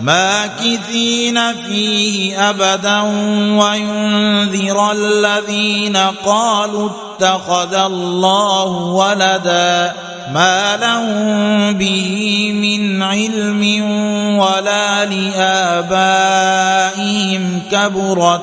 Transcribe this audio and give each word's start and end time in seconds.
ماكثين 0.00 1.54
فيه 1.56 2.50
أبدا 2.50 3.00
وينذر 3.60 4.92
الذين 4.92 5.96
قالوا 6.24 6.90
اتخذ 6.90 7.74
الله 7.74 8.68
ولدا 8.70 9.92
ما 10.32 10.76
لهم 10.76 11.72
به 11.74 12.52
من 12.54 13.02
علم 13.02 13.82
ولا 14.38 15.04
لآبائهم 15.04 16.42
كبرت 17.70 18.42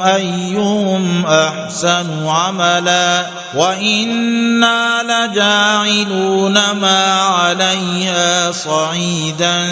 أيهم 0.00 1.26
أحسن 1.26 2.26
عملا 2.26 3.26
وإنا 3.54 5.02
لجاعلون 5.02 6.70
ما 6.70 7.22
عليها 7.22 8.52
صعيدا 8.52 9.64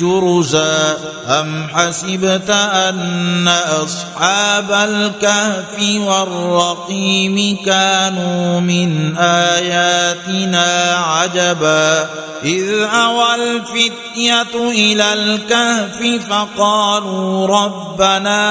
جرزا. 0.00 0.96
أم 1.28 1.66
حسبت 1.74 2.50
أن 2.50 3.48
أصحاب 3.84 4.72
الكهف 4.72 5.78
والرقيم 5.80 7.56
كانوا 7.66 8.60
من 8.60 9.16
آياتنا 9.16 10.94
عجبا. 10.94 12.08
إذ 12.44 12.68
أوى 12.94 13.34
الفتية 13.34 14.70
إلى 14.70 15.12
الكهف 15.12 16.28
فقالوا 16.30 17.46
ربنا 17.46 18.46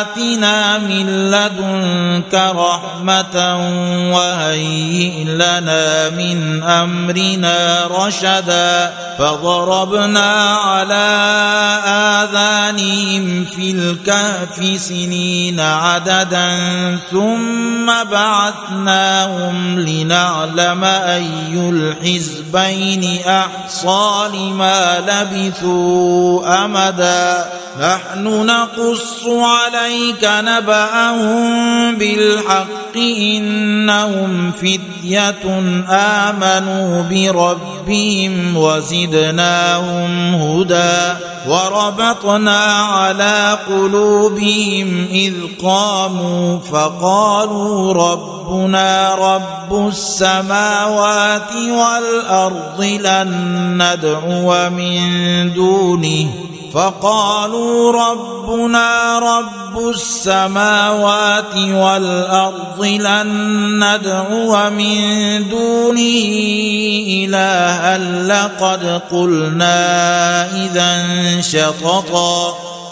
اتنا 0.00 0.78
من 0.78 1.30
لدنك 1.30 2.34
رحمه 2.34 3.36
وهيئ 4.12 5.24
لنا 5.24 6.10
من 6.10 6.62
امرنا 6.62 7.86
رشدا 7.90 8.92
فضربنا 9.18 10.54
على 10.54 11.08
اذانهم 12.22 13.44
في 13.44 13.70
الكهف 13.70 14.80
سنين 14.80 15.60
عددا 15.60 16.48
ثم 17.10 17.86
بعثناهم 18.10 19.78
لنعلم 19.80 20.84
اي 20.84 21.24
الحزبين 21.54 23.20
احصى 23.26 24.28
لما 24.34 24.98
لبثوا 25.00 26.64
امدا 26.64 27.48
نحن 27.80 28.46
نقص 28.46 29.26
عليك 29.78 30.28
نبأهم 30.44 31.94
بالحق 31.94 32.96
إنهم 32.96 34.52
فدية 34.52 35.60
آمنوا 35.90 37.02
بربهم 37.02 38.56
وزدناهم 38.56 40.34
هدى 40.34 41.14
وربطنا 41.48 42.64
على 42.82 43.58
قلوبهم 43.68 45.06
إذ 45.10 45.34
قاموا 45.62 46.58
فقالوا 46.58 47.92
ربنا 47.92 49.14
رب 49.14 49.88
السماوات 49.88 51.52
والأرض 51.70 52.82
لن 52.82 53.32
ندعو 53.82 54.70
من 54.70 55.52
دونه 55.54 56.28
فقالوا 56.74 57.92
ربنا 57.92 59.18
رب 59.18 59.88
السماوات 59.88 61.54
والأرض 61.56 62.84
لن 62.84 63.28
ندعو 63.84 64.70
من 64.70 65.48
دونه 65.48 66.28
إلها 67.24 67.98
لقد 68.24 69.02
قلنا 69.10 69.76
إذا 70.64 71.00
شططا 71.40 72.58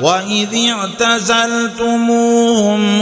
واذ 0.00 0.48
اعتزلتموهم 1.00 2.20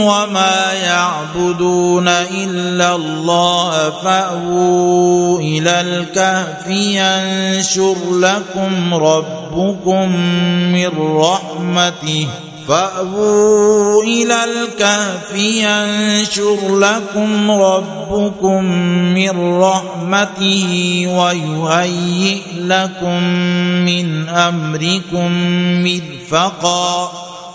وما 0.01 0.73
يعبدون 0.73 2.07
الا 2.07 2.95
الله 2.95 3.89
فاووا 3.89 5.39
إلى 5.39 5.81
الكهف 5.81 6.67
ينشر 6.67 7.95
لكم 8.11 8.93
ربكم 8.93 10.15
من 10.71 11.17
رحمته 11.17 12.27
فاووا 12.67 14.03
إلى 14.03 14.43
الكهف 14.43 15.35
ينشر 15.35 16.79
لكم 16.79 17.51
ربكم 17.51 18.63
من 19.13 19.59
رحمته 19.61 21.03
ويهيئ 21.17 22.41
لكم 22.57 23.23
من 23.85 24.29
أمركم 24.29 25.31
مرفقا 25.83 27.11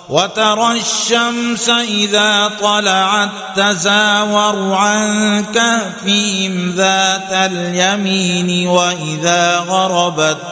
وترى 0.08 0.72
الشمس 0.72 1.68
إذا 1.68 2.50
طلعت 2.60 3.28
تزاور 3.56 4.74
عن 4.74 5.44
كهفهم 5.54 6.70
ذات 6.76 7.32
اليمين 7.32 8.68
وإذا 8.68 9.56
غربت 9.58 10.51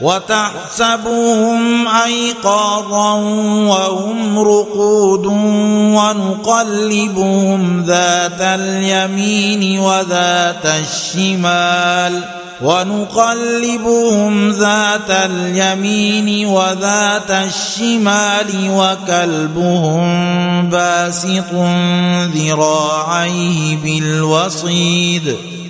وتحسبهم 0.00 1.88
أيقاظا 1.88 3.12
وهم 3.68 4.38
رقود 4.38 5.26
ونقلبهم 5.96 7.82
ذات 7.86 8.40
اليمين 8.40 9.78
وذات 9.78 10.66
الشمال 10.66 12.24
ونقلبهم 12.62 14.50
ذات 14.50 15.10
اليمين 15.10 16.46
وذات 16.46 17.30
الشمال 17.30 18.70
وكلبهم 18.70 20.06
باسط 20.70 21.52
ذراعيه 22.34 23.76
بالوصيد 23.76 25.36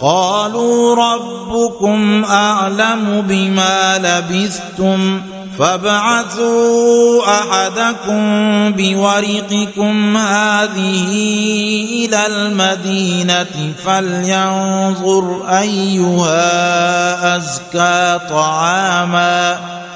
قالوا 0.00 0.94
ربكم 0.94 2.24
أعلم 2.24 3.24
بما 3.28 3.98
لبثتم 3.98 5.20
فابعثوا 5.58 7.22
أحدكم 7.26 8.22
بورقكم 8.72 10.16
هذه 10.16 11.12
إلى 12.04 12.26
المدينة 12.26 13.72
فلينظر 13.84 15.42
أيها 15.60 17.36
أزكى 17.36 18.18
طعاما 18.30 19.58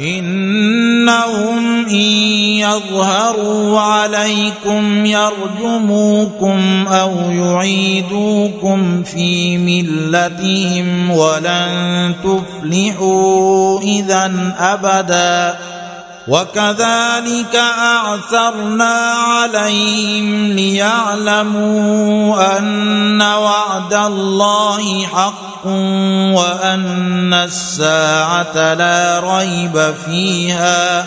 إنهم 0.00 1.86
إن 1.86 2.10
يظهروا 2.60 3.80
عليكم 3.80 5.06
يرجموكم 5.06 6.86
أو 6.88 7.12
يعيدوكم 7.30 9.02
في 9.02 9.58
ملتهم 9.58 11.10
ولن 11.10 12.14
تفلحوا 12.24 13.80
إذا 13.80 14.54
أبدا 14.58 15.58
وكذلك 16.28 17.56
أعثرنا 17.56 19.12
عليهم 19.12 20.52
ليعلموا 20.52 22.58
أن 22.58 23.22
وعد 23.22 23.94
الله 23.94 25.06
حق 25.06 25.66
وأن 26.36 27.34
الساعة 27.34 28.74
لا 28.74 29.20
ريب 29.24 29.94
فيها 30.06 31.06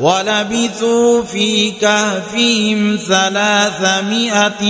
ولبثوا 0.00 1.22
في 1.22 1.70
كهفهم 1.70 2.98
ثلاثمائة 3.08 4.62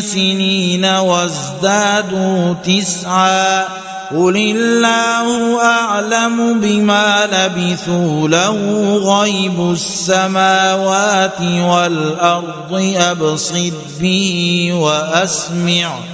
سنين 0.00 0.84
وازدادوا 0.84 2.54
تسعا. 2.64 3.64
قل 4.10 4.36
الله 4.36 5.60
أعلم 5.62 6.60
بما 6.60 7.26
لبثوا 7.32 8.28
له 8.28 8.56
غيب 8.96 9.72
السماوات 9.72 11.40
والأرض 11.40 12.94
أبصر 12.96 13.70
به 14.00 14.70
وأسمع. 14.74 16.13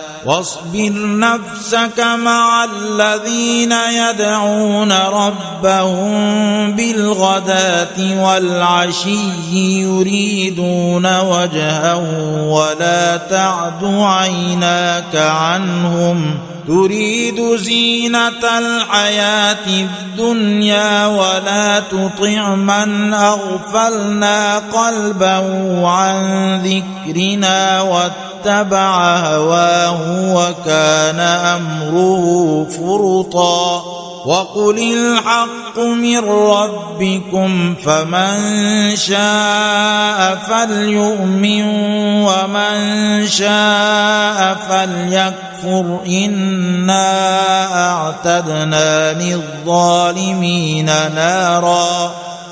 واصبر 0.25 0.91
نفسك 0.95 1.99
مع 1.99 2.63
الذين 2.63 3.71
يدعون 3.71 4.91
ربهم 4.91 6.11
بالغداة 6.75 8.23
والعشي 8.23 9.53
يريدون 9.81 11.19
وجهه 11.19 12.03
ولا 12.47 13.17
تعد 13.17 13.83
عيناك 13.83 15.15
عنهم 15.15 16.50
تريد 16.71 17.55
زينة 17.55 18.57
الحياة 18.57 19.67
الدنيا 19.67 21.05
ولا 21.07 21.79
تطع 21.79 22.55
من 22.55 23.13
أغفلنا 23.13 24.57
قلبه 24.57 25.87
عن 25.87 26.21
ذكرنا 26.63 27.81
واتبع 27.81 29.17
هواه 29.17 29.99
وكان 30.35 31.19
أمره 31.19 32.67
فرطا 32.69 33.83
وقل 34.25 34.79
الحق 34.79 35.79
من 35.79 36.17
ربكم 36.29 37.75
فمن 37.75 38.37
شاء 38.95 40.35
فليؤمن 40.35 41.63
ومن 42.23 42.77
شاء 43.27 44.55
فليكفر 44.69 45.99
انا 46.07 47.07
اعتدنا 47.93 49.13
للظالمين 49.13 50.85
نارا 50.85 52.30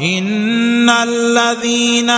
إن 0.00 0.90
الذين 0.90 2.10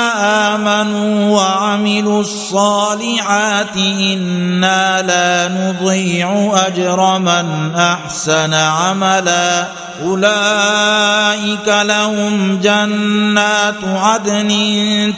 آمنوا 0.53 1.31
وعملوا 1.37 2.21
الصالحات 2.21 3.77
إنا 3.77 5.03
لا 5.03 5.49
نضيع 5.49 6.53
أجر 6.67 7.19
من 7.19 7.75
أحسن 7.75 8.55
عملا. 8.55 9.69
أولئك 10.05 11.69
لهم 11.69 12.61
جنات 12.63 13.85
عدن 13.85 14.51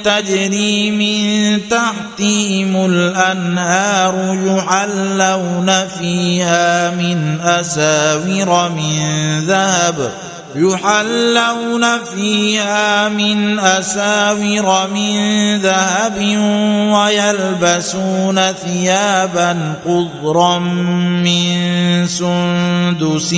تجري 0.04 0.90
من 0.90 1.60
تحتهم 1.68 2.86
الأنهار 2.86 4.38
يحلون 4.46 5.88
فيها 5.98 6.90
من 6.90 7.40
أساور 7.40 8.68
من 8.68 9.00
ذهب. 9.46 10.29
يحلون 10.54 12.04
فيها 12.04 13.08
من 13.08 13.58
أساور 13.58 14.88
من 14.94 15.58
ذهب 15.60 16.18
ويلبسون 16.94 18.52
ثيابا 18.52 19.74
خضرا 19.84 20.58
من 20.58 22.06
سندس 22.06 23.34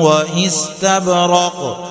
وإستبرق 0.00 1.90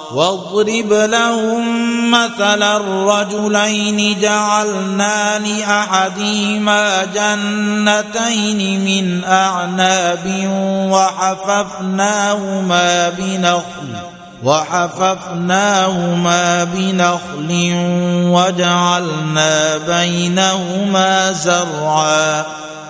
واضرب 0.13 0.93
لهم 0.93 1.61
مثل 2.11 2.63
الرجلين 2.63 4.19
جعلنا 4.19 5.39
لأحدهما 5.39 7.05
جنتين 7.05 8.85
من 8.85 9.23
أعناب 9.23 10.49
وحففناهما 10.91 12.39
بنخل 13.09 14.11
وحففناهما 14.43 15.83
بنخل 16.63 17.73
وجعلنا 18.31 19.77
بينهما 19.77 21.31
زرعا 21.31 22.45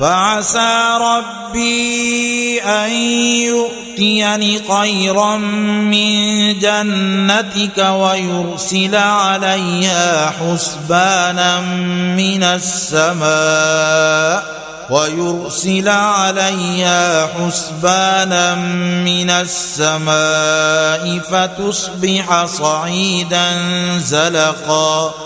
فعسى 0.00 0.98
ربي 1.00 2.62
أن 2.62 2.90
يؤتيني 2.90 4.60
خيرا 4.72 5.36
من 5.36 6.58
جنتك 6.58 7.78
ويرسل 7.78 8.94
عليها 8.94 10.30
حسبانا 10.30 11.60
من 12.16 12.42
السماء 12.42 13.36
ويرسل 14.90 15.88
عليها 15.88 17.26
حسبانا 17.26 18.54
من 19.04 19.30
السماء 19.30 21.20
فتصبح 21.30 22.44
صعيدا 22.44 23.48
زلقا 23.98 25.25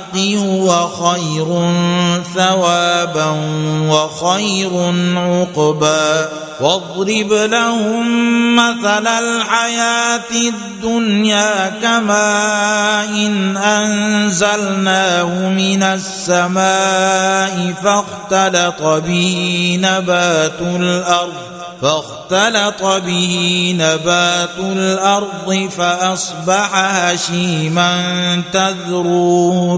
هو 0.15 0.87
خير 0.87 1.71
ثوابا 2.35 3.29
وخير 3.89 4.93
عقبا. 5.15 6.29
واضرب 6.61 7.33
لهم 7.33 8.55
مثل 8.55 9.07
الحياة 9.07 10.31
الدنيا 10.31 11.69
كماء 11.81 13.05
إن 13.09 13.57
أنزلناه 13.57 15.49
من 15.49 15.83
السماء 15.83 17.73
فاختلط 17.83 18.81
به 18.81 19.79
نبات 19.81 20.61
الأرض 20.61 21.51
فاختلط 21.81 22.83
به 22.83 23.75
نبات 23.79 24.57
الأرض 24.59 25.69
فأصبح 25.77 26.69
هشيما 26.75 28.01
تذروه 28.53 29.77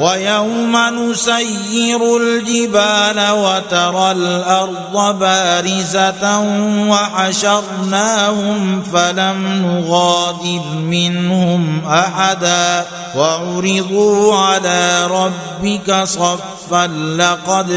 ويوم 0.00 0.76
نسير 0.76 2.16
الجبال 2.16 3.30
وترى 3.30 4.12
الأرض 4.12 5.18
بارزة 5.18 6.40
وحشرناهم 6.88 8.82
فلم 8.92 9.46
نغادر 9.62 10.62
منهم 10.78 11.82
أحدا 11.86 12.86
وعرضوا 13.16 14.36
على 14.36 15.06
ربك 15.06 16.02
صفا 16.04 16.86
لقد 17.18 17.70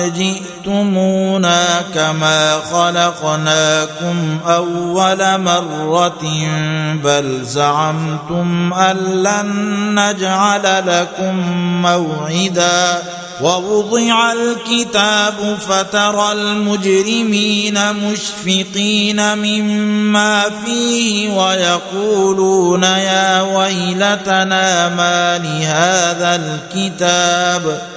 جئتمونا 0.67 1.81
كما 1.95 2.59
خلقناكم 2.71 4.39
اول 4.45 5.38
مره 5.41 6.21
بل 7.03 7.45
زعمتم 7.45 8.74
ان 8.74 8.97
لن 9.24 9.50
نجعل 10.00 10.83
لكم 10.88 11.36
موعدا 11.81 13.01
ووضع 13.41 14.33
الكتاب 14.33 15.57
فترى 15.67 16.31
المجرمين 16.31 17.93
مشفقين 17.93 19.38
مما 19.38 20.43
فيه 20.65 21.29
ويقولون 21.29 22.83
يا 22.83 23.41
ويلتنا 23.41 24.89
ما 24.89 25.38
لهذا 25.38 26.36
الكتاب 26.36 27.97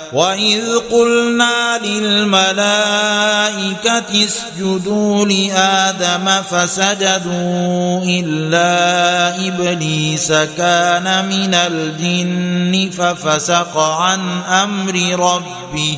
وإذ 0.13 0.77
قلنا 0.91 1.79
للملائكة 1.85 2.43
اسجدوا 4.25 5.25
لآدم 5.25 6.41
فسجدوا 6.41 8.01
إلا 8.03 9.47
إبليس 9.47 10.31
كان 10.31 11.25
من 11.25 11.53
الجن 11.53 12.89
ففسق 12.97 13.77
عن 13.77 14.41
أمر 14.41 14.95
ربه 15.19 15.97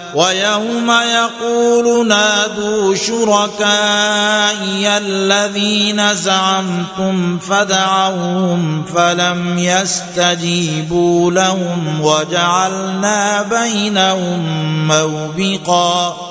ويوم 0.15 0.91
يقول 0.91 2.07
نادوا 2.07 2.95
شركائي 2.95 4.97
الذين 4.97 6.15
زعمتم 6.15 7.39
فدعوهم 7.39 8.83
فلم 8.95 9.59
يستجيبوا 9.59 11.31
لهم 11.31 12.01
وجعلنا 12.01 13.41
بينهم 13.41 14.41
موبقا 14.87 16.30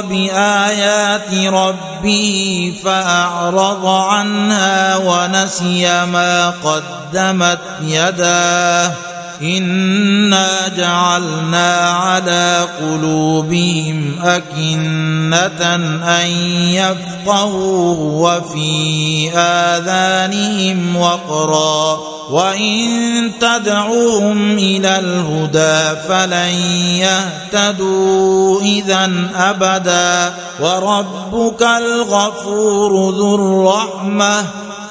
بآيات 0.00 1.34
ربه 1.34 2.74
فأعرض 2.84 3.86
عنها 3.86 4.96
ونسي 4.96 6.04
ما 6.04 6.50
قدمت 6.50 7.60
يداه. 7.80 9.15
انا 9.42 10.68
جعلنا 10.76 11.76
على 11.76 12.68
قلوبهم 12.80 14.16
اكنه 14.22 15.74
ان 16.04 16.30
يفقهوه 16.70 18.00
وفي 18.00 19.30
اذانهم 19.34 20.96
وقرا 20.96 21.98
وان 22.30 23.32
تدعوهم 23.40 24.58
إلى 24.58 24.98
الهدى 24.98 26.00
فلن 26.08 26.54
يهتدوا 26.96 28.60
اذا 28.60 29.10
ابدا 29.36 30.34
وربك 30.60 31.62
الغفور 31.62 33.14
ذو 33.14 33.34
الرحمه 33.34 34.44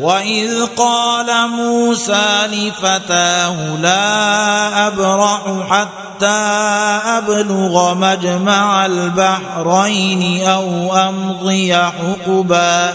واذ 0.00 0.66
قال 0.76 1.48
موسى 1.50 2.46
لفتاه 2.46 3.76
لا 3.80 4.86
ابرح 4.86 5.40
حتى 5.70 6.26
ابلغ 7.18 7.94
مجمع 7.94 8.86
البحرين 8.86 10.46
أو 10.46 10.96
امضي 10.96 11.76
حقبا 11.76 12.94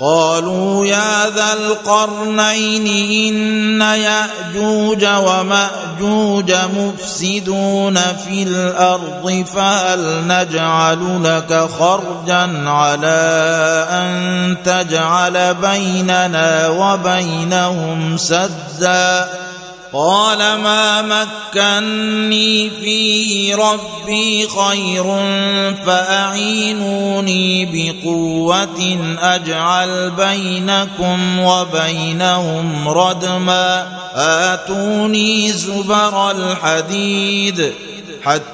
قالوا 0.00 0.86
يا 0.86 1.30
ذا 1.30 1.52
القرنين 1.52 2.86
إن 3.34 3.80
يأجوج 3.80 5.04
ومأجوج 5.04 6.52
مفسدون 6.76 7.94
في 7.94 8.42
الأرض 8.42 9.44
فهل 9.54 10.26
نجعل 10.26 11.24
لك 11.24 11.68
خرجا 11.78 12.68
على 12.70 13.86
أن 13.90 14.56
تجعل 14.64 15.54
بيننا 15.54 16.68
وبينهم 16.68 18.16
سدا 18.16 19.28
قال 19.94 20.38
ما 20.38 21.02
مكني 21.02 22.70
فيه 22.70 23.56
ربي 23.56 24.48
خير 24.48 25.04
فأعينوني 25.86 27.68
بقوة 27.72 28.98
أجعل 29.20 30.10
بينكم 30.10 31.38
وبينهم 31.38 32.88
ردما. 32.88 33.88
آتوني 34.14 35.52
زبر 35.52 36.30
الحديد 36.30 37.72
حتى 38.22 38.53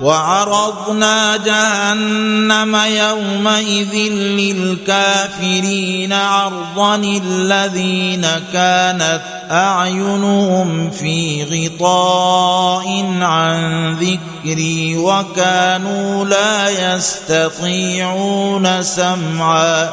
وعرضنا 0.00 1.36
جهنم 1.36 2.76
يومئذ 2.76 3.94
للكافرين 4.12 6.12
عرضا 6.12 6.94
الذين 6.94 8.26
كانت 8.52 9.20
أعينهم 9.50 10.90
في 10.90 11.44
غطاء 11.44 13.04
عن 13.20 13.94
ذكري 13.94 14.96
وكانوا 14.96 16.24
لا 16.24 16.94
يستطيعون 16.94 18.82
سمعا. 18.82 19.92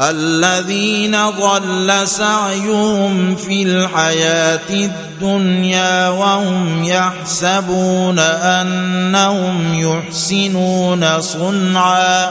الذين 0.00 1.16
ضل 1.30 2.08
سعيهم 2.08 3.36
في 3.36 3.62
الحياة 3.62 4.70
الدنيا 4.70 6.08
وهم 6.08 6.84
يحسبون 6.84 8.18
أنهم 8.18 9.74
يحسنون 9.74 11.20
صنعا 11.20 12.30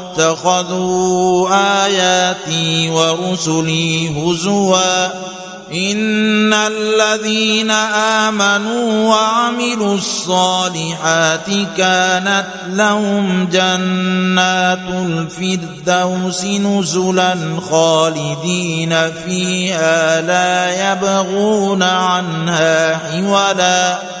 واتخذوا 0.17 1.49
آياتي 1.85 2.89
ورسلي 2.89 4.09
هزوا 4.09 5.05
إن 5.73 6.53
الذين 6.53 7.71
آمنوا 7.71 9.09
وعملوا 9.09 9.95
الصالحات 9.95 11.47
كانت 11.77 12.45
لهم 12.67 13.47
جنات 13.51 14.87
الفردوس 14.91 16.43
نزلا 16.43 17.35
خالدين 17.71 18.95
فيها 19.25 20.21
لا 20.21 20.91
يبغون 20.91 21.83
عنها 21.83 22.97
حولا 22.97 24.20